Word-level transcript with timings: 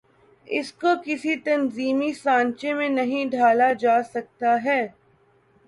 اس 0.47 0.71
کو 0.73 0.87
کسی 1.05 1.35
تنظیمی 1.35 2.11
سانچے 2.13 2.73
میں 2.73 2.89
نہیں 2.89 3.25
ڈھا 3.25 3.53
لا 3.53 3.71
جا 3.73 4.01
سکتا 4.03 4.57
ہے۔ 4.63 4.81